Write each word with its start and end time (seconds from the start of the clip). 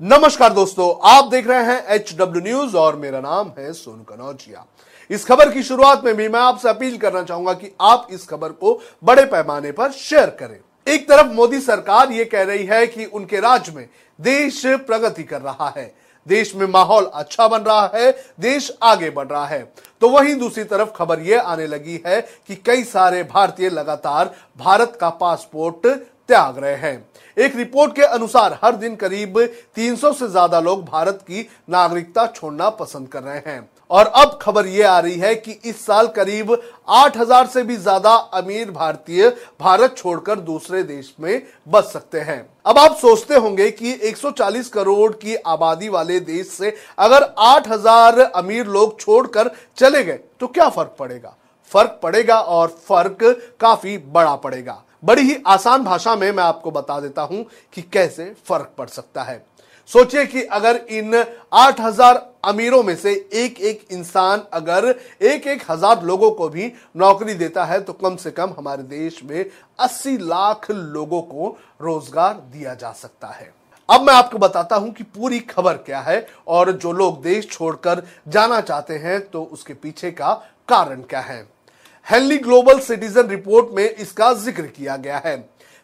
नमस्कार 0.00 0.52
दोस्तों, 0.52 0.94
आप 1.08 1.28
देख 1.30 1.46
रहे 1.46 1.64
हैं 1.64 1.94
एच 1.94 2.14
डब्ल्यू 2.18 2.42
न्यूज़ 2.42 2.76
और 2.76 2.96
मेरा 2.96 3.18
नाम 3.20 3.50
है 3.58 3.72
सोनू 3.72 4.02
कनौजिया। 4.04 4.64
इस 5.10 5.24
खबर 5.24 5.50
की 5.50 5.62
शुरुआत 5.62 6.04
में 6.04 6.14
भी 6.16 6.28
मैं 6.28 6.40
आपसे 6.40 6.68
अपील 6.68 6.96
करना 6.98 7.22
चाहूँगा 7.22 7.52
कि 7.52 7.70
आप 7.80 8.08
इस 8.10 8.26
खबर 8.28 8.48
को 8.48 8.80
बड़े 9.04 9.24
पैमाने 9.24 9.72
पर 9.72 9.90
शेयर 9.92 10.30
करें। 10.40 10.58
एक 10.86 11.08
तरफ़ 11.08 11.32
मोदी 11.32 11.60
सरकार 11.60 12.12
ये 12.12 12.24
कह 12.24 12.42
रही 12.42 12.64
है 12.64 12.86
कि 12.86 13.04
उनके 13.04 13.40
राज्य 13.40 13.72
में 13.72 13.86
देश 14.18 14.62
प्रगति 14.66 15.22
कर 15.22 15.40
रहा 15.40 15.72
है। 15.76 15.92
देश 16.26 16.54
में 16.54 16.66
माहौल 16.66 17.04
अच्छा 17.04 17.46
बन 17.48 17.60
रहा 17.60 17.90
है, 17.94 18.10
देश 18.40 18.70
आगे 18.82 19.10
बढ़ 19.10 19.26
रहा 19.26 19.46
है। 19.46 19.62
तो 20.02 20.08
वहीं 20.08 20.34
दूसरी 20.34 20.64
तरफ़ 20.64 20.90
खबर 20.96 21.20
यह 21.20 21.42
आने 21.42 21.66
लगी 21.66 22.00
है 22.06 22.20
कि 22.48 22.54
कई 22.56 22.84
सारे 22.84 23.22
भारतीय 23.24 23.70
लगातार 23.70 24.34
भारत 24.58 24.98
का 25.00 25.10
पासपोर्ट 25.12 25.86
त्याग 26.28 26.58
रहे 26.58 26.74
हैं। 26.78 27.04
एक 27.36 27.56
रिपोर्ट 27.56 27.94
के 27.96 28.02
अनुसार 28.04 28.58
हर 28.62 28.74
दिन 28.76 28.94
करीब 28.96 29.38
300 29.76 30.12
से 30.12 30.28
ज़्यादा 30.28 30.60
लोग 30.60 30.84
भारत 30.84 31.18
की 31.22 31.48
नागरिकता 31.70 32.26
छोड़ना 32.26 32.68
पसंद 32.72 33.08
कर 33.08 33.22
रहे 33.22 33.40
हैं। 33.46 33.68
और 33.90 34.06
अब 34.16 34.38
खबर 34.42 34.66
ये 34.66 34.82
आ 34.82 34.98
रही 34.98 35.18
है 35.18 35.34
कि 35.34 35.52
इस 35.64 35.84
साल 35.86 36.06
करीब 36.08 36.52
8000 36.90 37.46
से 37.46 37.62
भी 37.62 37.76
ज़्यादा 37.76 38.14
अमीर 38.34 38.70
भारतीय 38.70 39.28
भारत 39.60 39.94
छोड़कर 39.98 40.38
दूसरे 40.40 40.82
देश 40.82 41.14
में 41.20 41.42
बस 41.66 41.92
सकते 41.92 42.20
हैं। 42.20 42.38
अब 42.66 42.78
आप 42.78 42.96
सोचते 42.96 43.34
होंगे 43.36 43.70
कि 43.72 43.92
140 44.04 44.68
करोड़ 44.68 45.12
की 45.14 45.34
आबादी 45.36 45.88
वाले 45.88 46.18
देश 46.22 46.48
से 46.48 46.74
अगर 46.98 47.22
8000 47.40 48.20
अमीर 48.20 48.66
लोग 48.68 48.98
छोड़कर 49.00 49.50
चले 49.76 50.02
गए 50.04 50.18
तो 50.40 50.46
क्या 50.48 50.68
फ़र्क 50.68 50.96
पड़ेगा? 50.98 51.36
फ़र्क 51.72 51.98
पड़ेगा 52.02 52.38
और 52.38 52.68
फ़र्क 52.88 53.18
काफ़ी 53.60 53.96
बड़ा 53.98 54.34
पड़ेगा। 54.36 54.82
बड़ी 55.04 55.22
ही 55.22 55.36
आसान 55.46 55.82
भाषा 55.84 56.14
में 56.16 56.30
मैं 56.32 56.44
आपको 56.44 56.70
बता 56.70 57.00
देता 57.00 57.22
हूँ 57.22 57.44
कि 57.74 57.82
कैसे 57.84 58.32
फ़र्क 58.46 58.72
पड़ 58.78 58.88
सकता 58.88 59.22
है। 59.22 59.44
सोचिए 59.90 60.24
कि 60.26 60.42
अगर 60.42 60.76
इन 60.90 61.14
8000 61.54 62.20
अमीरों 62.44 62.82
में 62.82 62.94
से 62.96 63.12
एक 63.34 63.60
एक 63.60 63.86
इंसान 63.92 64.42
अगर 64.52 64.88
एक 65.22 65.46
एक 65.46 65.62
हज़ार 65.70 66.04
लोगों 66.04 66.30
को 66.30 66.48
भी 66.48 66.72
नौकरी 66.96 67.34
देता 67.34 67.64
है 67.64 67.80
तो 67.80 67.92
कम 67.94 68.16
से 68.16 68.30
कम 68.30 68.54
हमारे 68.58 68.82
देश 68.84 69.20
में 69.24 69.44
80 69.80 70.18
लाख 70.20 70.70
लोगों 70.70 71.20
को 71.22 71.56
रोज़गार 71.80 72.34
दिया 72.52 72.74
जा 72.74 72.92
सकता 72.92 73.28
है। 73.30 73.52
अब 73.88 74.00
मैं 74.00 74.14
आपको 74.14 74.38
बताता 74.38 74.76
हूँ 74.76 74.92
कि 74.92 75.04
पूरी 75.04 75.40
खबर 75.40 75.76
क्या 75.78 76.00
है 76.00 76.26
और 76.48 76.72
जो 76.72 76.92
लोग 76.92 77.22
देश 77.22 77.50
छोड़कर 77.50 78.02
जाना 78.28 78.60
चाहते 78.60 78.94
हैं 78.98 79.20
तो 79.30 79.42
उसके 79.44 79.74
पीछे 79.74 80.10
का 80.12 80.32
कारण 80.68 81.02
क्या 81.02 81.20
है। 81.20 81.42
हेनली 82.06 82.36
ग्लोबल 82.38 82.78
सिटीजन 82.80 83.28
रिपोर्ट 83.28 83.68
में 83.72 83.84
इसका 83.84 84.32
ज़िक्र 84.34 84.62
किया 84.66 84.96
गया 84.96 85.20
है। 85.24 85.36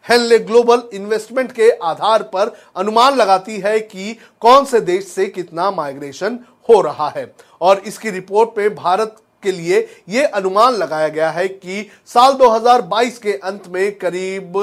हेनले 0.07 0.39
ग्लोबल 0.39 0.83
इन्वेस्टमेंट 0.95 1.53
के 1.53 1.69
आधार 1.71 2.23
पर 2.25 2.53
अनुमान 2.77 3.15
लगाती 3.17 3.59
है 3.61 3.79
कि 3.81 4.13
कौन 4.43 4.65
से 4.65 4.81
देश 4.81 5.07
से 5.07 5.27
कितना 5.27 5.71
माइग्रेशन 5.71 6.39
हो 6.69 6.81
रहा 6.81 7.09
है। 7.09 7.25
और 7.61 7.79
इसकी 7.79 8.11
रिपोर्ट 8.11 8.59
में 8.59 8.75
भारत 8.75 9.17
के 9.43 9.53
लिए 9.53 9.87
यह 10.09 10.31
अनुमान 10.35 10.75
लगाया 10.75 11.09
गया 11.09 11.31
है 11.31 11.47
कि 11.49 11.89
साल 12.07 12.33
2022 12.35 13.19
के 13.19 13.33
अंत 13.35 13.69
में 13.69 13.99
करीब 13.99 14.59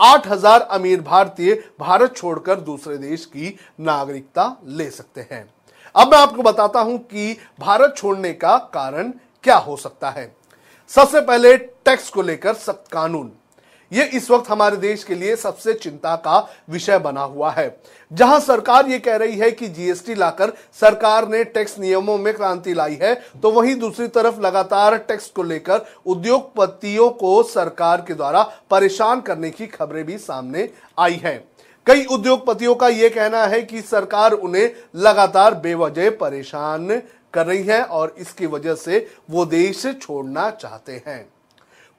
8000 0.00 0.60
अमीर 0.70 1.00
भारतीय 1.00 1.54
भारत 1.80 2.16
छोड़कर 2.16 2.60
दूसरे 2.60 2.96
देश 2.98 3.24
की 3.26 3.56
नागरिकता 3.80 4.56
ले 4.66 4.90
सकते 4.90 5.26
हैं। 5.30 5.44
अब 5.94 6.12
मैं 6.12 6.18
आपको 6.18 6.42
बताता 6.42 6.80
हूँ 6.80 6.98
कि 6.98 7.36
भारत 7.60 7.94
छोड़ने 7.96 8.32
का 8.34 8.56
कारण 8.74 9.12
क्या 9.44 9.56
हो 9.58 9.76
सकता 9.76 10.10
है। 10.10 10.32
सबसे 10.90 11.20
पहले 11.20 11.56
टैक्स 11.56 12.08
को 12.10 12.22
लेकर 12.22 12.54
सख्त 12.54 12.90
कानून। 12.92 13.30
ये 13.92 14.04
इस 14.06 14.30
वक्त 14.30 14.48
हमारे 14.50 14.76
देश 14.76 15.02
के 15.04 15.14
लिए 15.14 15.34
सबसे 15.36 15.74
चिंता 15.74 16.14
का 16.16 16.38
विषय 16.70 16.98
बना 16.98 17.22
हुआ 17.22 17.50
है। 17.50 17.76
जहाँ 18.10 18.38
सरकार 18.40 18.88
ये 18.88 18.98
कह 18.98 19.16
रही 19.16 19.36
है 19.38 19.50
कि 19.50 19.68
जीएसटी 19.68 20.14
लाकर 20.14 20.52
सरकार 20.80 21.28
ने 21.28 21.42
टैक्स 21.44 21.78
नियमों 21.78 22.16
में 22.18 22.32
क्रांति 22.34 22.74
लाई 22.74 22.98
है 23.02 23.14
तो 23.42 23.50
वहीं 23.50 23.74
दूसरी 23.74 24.06
तरफ़ 24.08 24.40
लगातार 24.40 24.96
टैक्स 24.98 25.28
को 25.28 25.42
लेकर 25.42 25.86
उद्योगपतियों 26.06 27.08
को 27.12 27.42
सरकार 27.44 28.04
के 28.08 28.14
द्वारा 28.14 28.42
परेशान 28.70 29.20
करने 29.20 29.50
की 29.50 29.66
खबरें 29.68 30.04
भी 30.06 30.18
सामने 30.18 30.68
आई 30.98 31.20
हैं। 31.24 31.38
कई 31.86 32.04
उद्योगपतियों 32.06 32.74
का 32.74 32.88
यह 32.88 33.08
कहना 33.08 33.44
है 33.44 33.62
कि 33.62 33.80
सरकार 33.82 34.32
उन्हें 34.32 34.70
लगातार 34.96 35.54
बेवजह 35.56 36.10
परेशान 36.10 36.90
कर 37.34 37.46
रही 37.46 37.62
है 37.62 37.82
और 37.84 38.14
इसकी 38.18 38.46
वजह 38.46 38.74
से 38.74 39.06
वो 39.30 39.44
देश 39.46 39.86
छोड़ना 40.02 40.50
चाहते 40.50 41.02
हैं। 41.06 41.22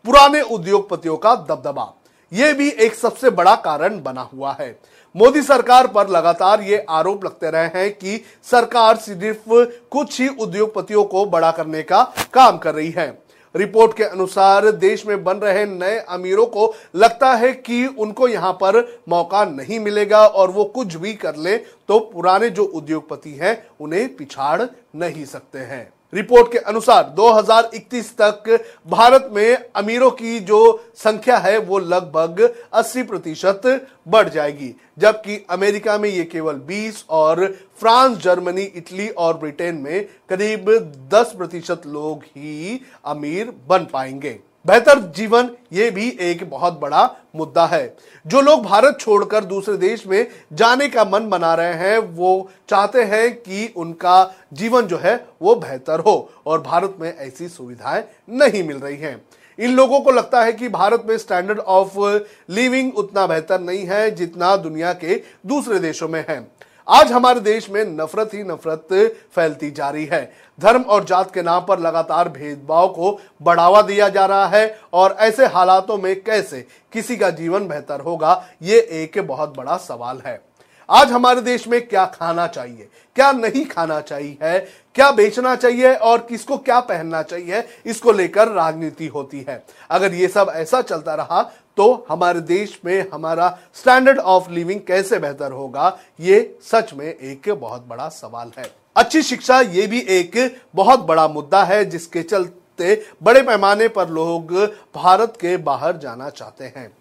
पुराने 0.05 0.41
उद्योगपतियों 0.41 1.17
का 1.17 1.35
दबदबा 1.35 1.93
यह 2.33 2.53
भी 2.53 2.69
एक 2.69 2.95
सबसे 2.95 3.29
बड़ा 3.29 3.55
कारण 3.55 4.01
बना 4.03 4.21
हुआ 4.21 4.55
है। 4.59 4.79
मोदी 5.15 5.41
सरकार 5.41 5.87
पर 5.87 6.09
लगातार 6.09 6.61
ये 6.61 6.85
आरोप 6.89 7.25
लगते 7.25 7.51
रहे 7.51 7.67
हैं 7.67 7.91
कि 7.93 8.23
सरकार 8.43 8.97
सिर्फ़ 8.97 9.49
कुछ 9.91 10.21
ही 10.21 10.27
उद्योगपतियों 10.27 11.03
को 11.03 11.25
बड़ा 11.25 11.51
करने 11.51 11.81
का 11.81 12.03
काम 12.33 12.57
कर 12.57 12.75
रही 12.75 12.91
है। 12.91 13.20
रिपोर्ट 13.55 13.95
के 13.97 14.03
अनुसार 14.03 14.69
देश 14.71 15.05
में 15.05 15.23
बन 15.23 15.37
रहे 15.37 15.65
नए 15.65 15.97
अमीरों 16.09 16.45
को 16.45 16.73
लगता 16.95 17.33
है 17.33 17.51
कि 17.53 17.85
उनको 17.87 18.27
यहाँ 18.27 18.51
पर 18.53 18.81
मौका 19.09 19.43
नहीं 19.45 19.79
मिलेगा 19.79 20.25
और 20.27 20.51
वो 20.51 20.65
कुछ 20.65 20.95
भी 20.95 21.13
कर 21.13 21.35
ले 21.35 21.57
तो 21.57 21.99
पुराने 22.11 22.49
जो 22.49 22.63
उद्योगपति 22.65 23.31
हैं, 23.31 23.63
उन्हें 23.79 24.15
पिछाड़ 24.15 24.61
नहीं 24.95 25.25
सकते 25.25 25.59
हैं। 25.59 25.91
रिपोर्ट 26.13 26.51
के 26.51 26.57
अनुसार 26.57 27.13
2031 27.17 28.09
तक 28.21 28.49
भारत 28.87 29.29
में 29.33 29.57
अमीरों 29.75 30.09
की 30.11 30.39
जो 30.39 30.59
संख्या 30.95 31.37
है 31.37 31.57
वो 31.59 31.79
लगभग 31.79 32.41
80 32.73 33.03
प्रतिशत 33.03 33.61
बढ़ 34.07 34.29
जाएगी, 34.29 34.73
जबकि 34.97 35.45
अमेरिका 35.49 35.97
में 35.97 36.09
ये 36.09 36.23
केवल 36.23 36.59
20 36.67 37.03
और 37.09 37.45
फ्रांस, 37.79 38.17
जर्मनी, 38.17 38.61
इटली 38.63 39.07
और 39.09 39.37
ब्रिटेन 39.37 39.75
में 39.75 40.05
करीब 40.29 40.71
10 41.13 41.33
प्रतिशत 41.37 41.81
लोग 41.87 42.23
ही 42.27 42.81
अमीर 43.05 43.53
बन 43.67 43.87
पाएँगे। 43.93 44.39
बेहतर 44.67 44.99
जीवन 45.15 45.49
ये 45.73 45.89
भी 45.91 46.09
एक 46.21 46.49
बहुत 46.49 46.79
बड़ा 46.79 47.03
मुद्दा 47.35 47.65
है। 47.65 47.97
जो 48.27 48.41
लोग 48.41 48.63
भारत 48.63 48.97
छोड़कर 48.99 49.45
दूसरे 49.45 49.77
देश 49.77 50.05
में 50.07 50.27
जाने 50.53 50.87
का 50.87 51.05
मन 51.05 51.29
बना 51.29 51.53
रहे 51.55 51.73
हैं, 51.73 51.97
वो 51.97 52.49
चाहते 52.69 53.03
हैं 53.03 53.33
कि 53.33 53.73
उनका 53.77 54.33
जीवन 54.53 54.81
जो 54.81 54.97
है 54.97 55.15
वो 55.41 55.55
बेहतर 55.55 55.99
हो 55.99 56.31
और 56.45 56.61
भारत 56.61 56.95
में 56.99 57.17
ऐसी 57.17 57.47
सुविधाएँ 57.47 58.03
नहीं 58.29 58.63
मिल 58.63 58.77
रही 58.77 58.97
हैं। 58.97 59.21
इन 59.59 59.71
लोगों 59.71 59.99
को 60.01 60.11
लगता 60.11 60.43
है 60.43 60.53
कि 60.53 60.69
भारत 60.69 61.03
में 61.05 61.17
स्टैंडर्ड 61.17 61.59
ऑफ़ 61.59 61.99
लिविंग 62.49 62.97
उतना 62.97 63.27
बेहतर 63.27 63.61
नहीं 63.61 63.85
है 63.85 64.09
जितना 64.11 64.55
दुनिया 64.55 64.93
के 64.93 65.21
दूसरे 65.45 65.79
देशों 65.79 66.07
में 66.07 66.25
है। 66.29 66.39
आज 66.91 67.11
हमारे 67.11 67.39
देश 67.39 67.69
में 67.69 67.83
नफरत 67.87 68.33
ही 68.33 68.41
नफरत 68.43 68.87
फैलती 69.35 69.69
जा 69.71 69.89
रही 69.89 70.05
है। 70.05 70.21
धर्म 70.59 70.81
और 70.83 71.03
जात 71.05 71.31
के 71.33 71.41
नाम 71.41 71.63
पर 71.65 71.79
लगातार 71.79 72.29
भेदभाव 72.29 72.87
को 72.87 73.17
बढ़ावा 73.41 73.81
दिया 73.81 74.09
जा 74.09 74.25
रहा 74.25 74.47
है 74.47 74.79
और 74.93 75.15
ऐसे 75.19 75.45
हालातों 75.45 75.97
में 75.97 76.23
कैसे 76.23 76.65
किसी 76.93 77.17
का 77.17 77.29
जीवन 77.29 77.67
बेहतर 77.67 77.99
होगा, 77.99 78.43
ये 78.61 78.79
एक 78.79 79.19
बहुत 79.19 79.55
बड़ा 79.57 79.77
सवाल 79.79 80.21
है। 80.25 80.41
आज 80.89 81.11
हमारे 81.11 81.41
देश 81.41 81.67
में 81.67 81.81
क्या 81.87 82.05
खाना 82.05 82.47
चाहिए, 82.47 82.87
क्या 83.15 83.31
नहीं 83.31 83.65
खाना 83.65 83.99
चाहिए 84.01 84.59
क्या 84.95 85.11
बेचना 85.11 85.55
चाहिए 85.55 85.93
और 85.95 86.17
किसको 86.19 86.57
क्या 86.57 86.79
पहनना 86.81 87.21
चाहिए, 87.23 87.63
इसको 87.85 88.11
लेकर 88.11 88.47
राजनीति 88.47 89.07
होती 89.07 89.45
है। 89.49 89.63
अगर 89.91 90.13
ये 90.13 90.27
सब 90.27 90.51
ऐसा 90.55 90.81
चलता 90.81 91.15
रहा 91.15 91.41
तो 91.77 92.05
हमारे 92.09 92.39
देश 92.41 92.79
में 92.85 93.09
हमारा 93.13 93.57
स्टैंडर्ड 93.73 94.19
ऑफ़ 94.19 94.49
लिविंग 94.51 94.79
कैसे 94.87 95.19
बेहतर 95.19 95.51
होगा, 95.51 95.97
ये 96.19 96.57
सच 96.63 96.93
में 96.93 97.05
एक 97.05 97.49
बहुत 97.51 97.85
बड़ा 97.87 98.07
सवाल 98.09 98.51
है। 98.57 98.69
अच्छी 98.95 99.21
शिक्षा 99.23 99.59
ये 99.61 99.85
भी 99.87 99.99
एक 100.09 100.59
बहुत 100.75 100.99
बड़ा 100.99 101.27
मुद्दा 101.27 101.63
है, 101.63 101.83
जिसके 101.85 102.23
चलते 102.23 103.01
बड़े 103.23 103.41
पैमाने 103.41 103.87
पर 103.87 104.09
लोग 104.09 104.53
भारत 104.95 105.37
के 105.41 105.55
बाहर 105.59 105.97
जाना 105.97 106.29
चाहते 106.29 106.65
हैं। 106.77 106.91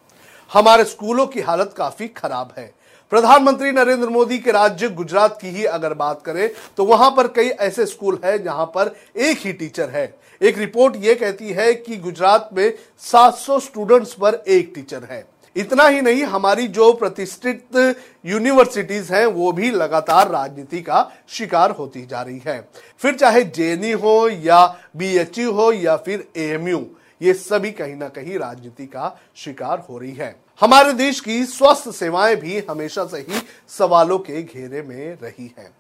हमारे 0.51 0.85
स्कूलों 0.85 1.27
की 1.27 1.41
हालत 1.41 1.75
काफ़ी 1.77 2.09
खराब 2.09 2.55
है। 2.59 2.73
प्रधानमंत्री 3.13 3.71
नरेंद्र 3.73 4.09
मोदी 4.09 4.39
के 4.39 4.51
राज्य 4.51 4.89
गुजरात 4.89 5.39
की 5.41 5.49
ही 5.49 5.65
अगर 5.65 5.95
बात 5.95 6.21
करें 6.23 6.49
तो 6.77 6.85
वहाँ 6.85 7.11
पर 7.11 7.29
कई 7.29 7.49
ऐसे 7.61 7.87
स्कूल 7.87 8.19
है 8.25 8.37
जहाँ 8.43 8.67
पर 8.67 8.95
एक 9.19 9.39
ही 9.39 9.53
टीचर 9.53 9.89
है। 9.91 10.05
एक 10.41 10.59
रिपोर्ट 10.59 10.97
यह 10.97 11.15
कहती 11.15 11.49
है 11.49 11.73
कि 11.75 11.97
गुजरात 11.97 12.51
में 12.53 12.73
700 13.03 13.59
स्टूडेंट्स 13.61 14.13
पर 14.15 14.35
एक 14.49 14.73
टीचर 14.75 15.05
है। 15.05 15.25
इतना 15.57 15.87
ही 15.87 16.01
नहीं, 16.01 16.23
हमारी 16.25 16.67
जो 16.69 16.93
प्रतिष्ठित 16.93 17.97
यूनिवर्सिटीज 18.25 19.11
हैं, 19.11 19.25
वो 19.27 19.51
भी 19.53 19.71
लगातार 19.71 20.31
राजनीति 20.31 20.83
का 20.83 21.11
शिकार 21.29 21.71
होती 21.71 22.05
जा 22.07 22.21
रही 22.23 22.41
है। 22.47 22.61
फिर 23.03 23.15
चाहे 23.15 23.43
जेएनयू 23.45 23.99
हो 23.99 24.29
या 24.29 24.65
बीएचयू 24.97 25.53
हो 25.53 25.71
या 25.73 25.97
फिर 25.97 26.27
एएमयू, 26.37 26.87
ये 27.21 27.35
सभी 27.35 27.71
कहीं 27.73 27.97
ना 27.97 28.09
कहीं 28.09 28.39
राजनीति 28.39 28.87
का 28.87 29.17
शिकार 29.37 29.85
हो 29.91 29.99
रही 29.99 30.13
है। 30.13 30.35
हमारे 30.61 30.93
देश 30.93 31.19
की 31.21 31.45
स्वास्थ्य 31.45 31.93
सेवाएँ 31.93 32.35
भी 32.37 32.59
हमेशा 32.61 33.05
से 33.05 33.19
ही 33.19 33.41
सवालों 33.69 34.19
के 34.19 34.43
घेरे 34.43 34.83
में 34.83 35.19
रही 35.23 35.47
है। 35.59 35.71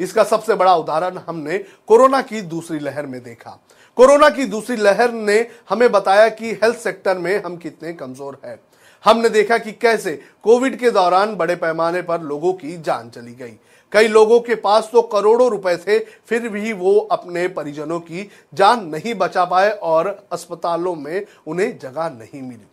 इसका 0.00 0.24
सबसे 0.24 0.54
बड़ा 0.54 0.74
उदाहरण 0.74 1.18
हमने 1.18 1.58
कोरोना 1.88 2.20
की 2.22 2.40
दूसरी 2.42 2.78
लहर 2.78 3.06
में 3.06 3.22
देखा। 3.22 3.58
कोरोना 3.96 4.28
की 4.28 4.44
दूसरी 4.44 4.76
लहर 4.76 5.12
ने 5.12 5.38
हमें 5.70 5.90
बताया 5.92 6.28
कि 6.28 6.52
हेल्थ 6.52 6.76
सेक्टर 6.76 7.18
में 7.18 7.42
हम 7.42 7.56
कितने 7.56 7.92
कमज़ोर 7.92 8.40
हैं। 8.44 8.58
हमने 9.04 9.28
देखा 9.28 9.58
कि 9.58 9.72
कैसे 9.72 10.18
कोविड 10.44 10.78
के 10.78 10.90
दौरान 10.90 11.34
बड़े 11.36 11.56
पैमाने 11.56 12.02
पर 12.02 12.22
लोगों 12.22 12.52
की 12.52 12.76
जान 12.78 13.10
चली 13.10 13.34
गई। 13.34 13.58
कई 13.92 14.08
लोगों 14.08 14.40
के 14.40 14.54
पास 14.54 14.88
तो 14.92 15.02
करोड़ों 15.02 15.50
रुपए 15.50 15.76
थे, 15.76 15.98
फिर 15.98 16.48
भी 16.48 16.72
वो 16.72 16.98
अपने 17.12 17.46
परिजनों 17.48 18.00
की 18.00 18.30
जान 18.54 18.86
नहीं 18.86 19.14
बचा 19.16 19.44
पाए 19.44 19.70
और 19.72 20.16
अस्पतालों 20.32 20.94
में 20.94 21.24
उन्हें 21.46 21.78
जगह 21.78 22.08
नहीं 22.10 22.42
मिली। 22.42 22.66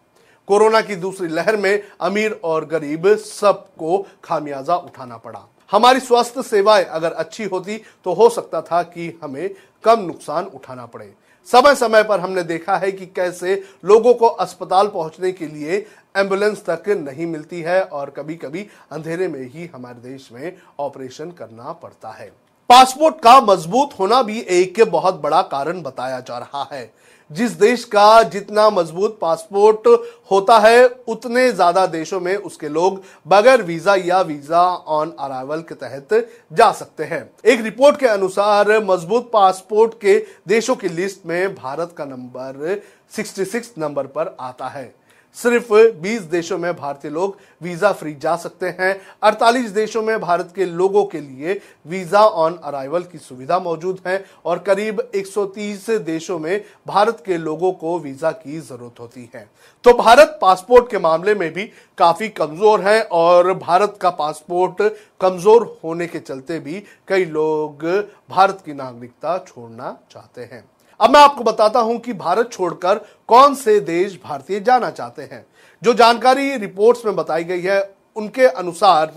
कोरोना 0.47 0.81
की 0.81 0.95
दूसरी 0.95 1.27
लहर 1.27 1.57
में 1.57 1.81
अमीर 2.01 2.39
और 2.43 2.65
गरीब 2.65 3.15
सबको 3.17 4.05
खामियाजा 4.23 4.75
उठाना 4.75 5.17
पड़ा। 5.17 5.47
हमारी 5.71 5.99
स्वास्थ्य 5.99 6.43
सेवाएँ 6.43 6.83
अगर 6.85 7.11
अच्छी 7.13 7.43
होती 7.43 7.77
तो 8.03 8.13
हो 8.13 8.29
सकता 8.29 8.61
था 8.61 8.81
कि 8.83 9.07
हमें 9.23 9.49
कम 9.83 9.99
नुकसान 9.99 10.45
उठाना 10.45 10.85
पड़े। 10.85 11.13
समय 11.47 11.75
समय 11.75 12.03
पर 12.03 12.19
हमने 12.19 12.43
देखा 12.43 12.75
है 12.77 12.91
कि 12.91 13.05
कैसे 13.05 13.55
लोगों 13.85 14.13
को 14.13 14.27
अस्पताल 14.27 14.87
पहुँचने 14.87 15.31
के 15.31 15.47
लिए 15.47 15.77
एंबुलेंस 16.17 16.63
तक 16.69 16.89
नहीं 16.99 17.25
मिलती 17.25 17.61
है 17.61 17.81
और 17.81 18.09
कभी 18.09 18.35
कभी 18.35 18.67
अंधेरे 18.91 19.27
में 19.27 19.41
ही 19.43 19.65
हमारे 19.65 20.09
देश 20.09 20.29
में 20.31 20.55
ऑपरेशन 20.79 21.31
करना 21.31 21.71
पड़ता 21.73 22.11
है। 22.11 22.31
पासपोर्ट 22.69 23.15
का 23.15 23.39
मज़बूत 23.41 23.89
होना 23.99 24.21
भी 24.21 24.39
एक 24.39 24.81
बहुत 24.91 25.21
बड़ा 25.21 25.41
कारण 25.41 25.81
बताया 25.81 26.19
जा 26.19 26.37
रहा 26.37 26.67
है। 26.71 26.85
जिस 27.31 27.51
देश 27.51 27.83
का 27.83 28.21
जितना 28.23 28.69
मज़बूत 28.69 29.17
पासपोर्ट 29.21 29.87
होता 30.31 30.57
है, 30.59 30.87
उतने 31.07 31.51
ज़्यादा 31.51 31.85
देशों 31.87 32.19
में 32.19 32.35
उसके 32.35 32.69
लोग 32.69 33.01
बगैर 33.27 33.61
वीज़ा 33.61 33.95
या 33.95 34.19
वीज़ा 34.21 34.61
ऑन 34.61 35.13
अराइवल 35.19 35.61
के 35.61 35.75
तहत 35.75 36.27
जा 36.51 36.71
सकते 36.71 37.03
हैं। 37.03 37.29
एक 37.45 37.61
रिपोर्ट 37.61 37.97
के 37.99 38.07
अनुसार, 38.07 38.71
मज़बूत 38.81 39.29
पासपोर्ट 39.33 39.93
के 40.01 40.17
देशों 40.47 40.75
की 40.75 40.89
लिस्ट 40.89 41.25
में 41.25 41.55
भारत 41.55 41.93
का 41.97 42.05
नंबर 42.05 42.79
66 43.11 43.77
नंबर 43.77 44.07
पर 44.07 44.35
आता 44.39 44.67
है। 44.67 44.93
सिर्फ़ 45.37 45.73
20 46.01 46.21
देशों 46.31 46.57
में 46.57 46.75
भारतीय 46.75 47.11
लोग 47.11 47.37
वीज़ा 47.61 47.91
फ्री 47.91 48.13
जा 48.15 48.35
सकते 48.35 48.65
हैं। 48.79 48.95
48 49.23 49.71
देशों 49.71 50.01
में 50.01 50.19
भारत 50.19 50.51
के 50.55 50.65
लोगों 50.65 51.03
के 51.05 51.21
लिए 51.21 51.59
वीज़ा 51.87 52.19
ऑन 52.19 52.59
अराइवल 52.63 53.03
की 53.03 53.17
सुविधा 53.19 53.59
मौजूद 53.59 53.99
है 54.07 54.23
और 54.45 54.59
करीब 54.59 55.01
130 55.15 55.89
देशों 56.01 56.37
में 56.39 56.63
भारत 56.87 57.23
के 57.25 57.37
लोगों 57.37 57.71
को 57.73 57.97
वीज़ा 57.99 58.31
की 58.33 58.59
ज़रूरत 58.59 58.99
होती 58.99 59.29
है। 59.35 59.47
तो 59.85 59.93
भारत 59.93 60.37
पासपोर्ट 60.41 60.89
के 60.91 60.99
मामले 60.99 61.35
में 61.35 61.51
भी 61.53 61.65
काफ़ी 61.97 62.29
कमज़ोर 62.31 62.81
है 62.81 63.01
और 63.03 63.53
भारत 63.55 63.97
का 64.01 64.09
पासपोर्ट 64.11 64.81
कमज़ोर 65.21 65.65
होने 65.83 66.07
के 66.07 66.19
चलते 66.19 66.59
भी 66.59 66.83
कई 67.07 67.25
लोग 67.25 67.83
भारत 68.29 68.61
की 68.65 68.73
नागरिकता 68.73 69.37
छोड़ना 69.47 69.97
चाहते 70.11 70.41
हैं। 70.43 70.63
अब 70.99 71.09
मैं 71.09 71.19
आपको 71.19 71.43
बताता 71.43 71.79
हूँ 71.79 71.97
कि 71.99 72.13
भारत 72.15 72.49
छोड़कर 72.51 72.99
कौन 73.29 73.55
से 73.55 73.79
देश 73.79 74.19
भारतीय 74.23 74.59
जाना 74.59 74.89
चाहते 74.91 75.21
हैं? 75.21 75.45
जो 75.81 75.93
जानकारी 75.93 76.55
रिपोर्ट्स 76.57 77.05
में 77.05 77.15
बताई 77.15 77.43
गई 77.43 77.61
है, 77.61 77.93
उनके 78.15 78.45
अनुसार 78.47 79.11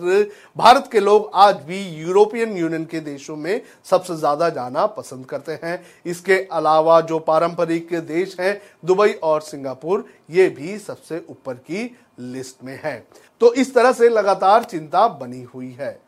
भारत 0.56 0.88
के 0.92 1.00
लोग 1.00 1.30
आज 1.34 1.56
भी 1.56 1.78
यूरोपियन 1.96 2.56
यूनियन 2.56 2.84
के 2.84 3.00
देशों 3.00 3.36
में 3.36 3.60
सबसे 3.84 4.16
ज़्यादा 4.16 4.48
जाना 4.48 4.86
पसंद 4.88 5.26
करते 5.26 5.58
हैं। 5.62 5.80
इसके 6.06 6.38
अलावा 6.52 7.00
जो 7.00 7.18
पारंपरिक 7.18 7.94
देश 7.96 8.36
हैं, 8.40 8.60
दुबई 8.84 9.12
और 9.12 9.40
सिंगापुर, 9.40 10.04
ये 10.30 10.48
भी 10.48 10.78
सबसे 10.78 11.24
ऊपर 11.30 11.54
की 11.54 11.96
लिस्ट 12.20 12.64
में 12.64 12.78
है। 12.84 12.96
तो 13.40 13.52
इस 13.54 13.74
तरह 13.74 13.92
से 13.92 14.08
लगातार 14.08 14.64
चिंता 14.64 15.06
बनी 15.10 15.42
हुई 15.44 15.70
है। 15.80 15.98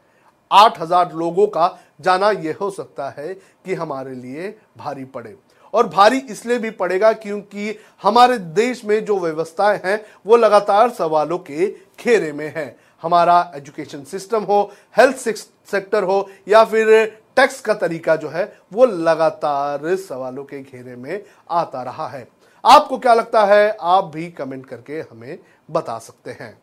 आठ 0.51 0.81
हज़ार 0.81 1.13
लोगों 1.15 1.47
का 1.47 1.79
जाना 2.01 2.31
यह 2.31 2.57
हो 2.61 2.71
सकता 2.71 3.09
है 3.19 3.35
कि 3.35 3.75
हमारे 3.75 4.15
लिए 4.15 4.55
भारी 4.79 5.05
पड़े। 5.07 5.37
और 5.75 5.89
भारी 5.89 6.19
इसलिए 6.19 6.59
भी 6.59 6.71
पड़ेगा 6.71 7.13
क्योंकि 7.13 7.79
हमारे 8.03 8.39
देश 8.39 8.85
में 8.85 9.05
जो 9.05 9.19
व्यवस्थाएँ 9.19 9.81
हैं, 9.85 10.05
वो 10.27 10.37
लगातार 10.37 10.91
सवालों 10.91 11.39
के 11.39 11.67
घेरे 12.05 12.33
में 12.33 12.53
है। 12.57 12.77
हमारा 13.03 13.53
एजुकेशन 13.55 14.05
सिस्टम 14.05 14.43
हो, 14.43 14.73
हेल्थ 14.97 15.17
सेक्टर 15.71 16.03
हो, 16.03 16.31
या 16.49 16.65
फिर 16.65 17.07
टैक्स 17.37 17.61
का 17.61 17.75
तरीका 17.75 18.17
जो 18.17 18.29
है, 18.29 18.59
वो 18.73 18.87
लगातार 18.87 19.97
सवालों 19.97 20.45
के 20.45 20.61
घेरे 20.63 20.97
में 20.97 21.25
आता 21.51 21.83
रहा 21.83 22.09
है। 22.09 22.29
आपको 22.65 22.99
क्या 22.99 23.15
लगता 23.15 23.45
है? 23.45 23.77
आप 23.81 24.05
भी 24.05 24.31
कमेंट 24.31 24.67
करके 24.67 25.01
हमें 25.01 25.39
बता 25.71 25.99
सकते 25.99 26.31
हैं। 26.31 26.59